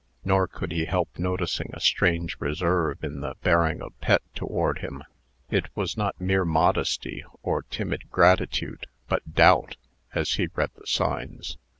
Nor 0.25 0.47
could 0.47 0.71
he 0.71 0.85
help 0.85 1.19
noticing 1.19 1.69
a 1.75 1.79
strange 1.79 2.35
reserve 2.39 3.03
in 3.03 3.19
the 3.21 3.35
bearing 3.43 3.83
of 3.83 3.93
Pet 4.01 4.23
toward 4.33 4.79
him. 4.79 5.03
It 5.51 5.67
was 5.75 5.95
not 5.95 6.19
mere 6.19 6.43
modesty, 6.43 7.23
or 7.43 7.61
timid 7.69 8.09
gratitude, 8.09 8.87
but 9.07 9.35
DOUBT, 9.35 9.77
as 10.15 10.31
he 10.33 10.47
read 10.55 10.71
the 10.75 10.87
signs. 10.87 11.59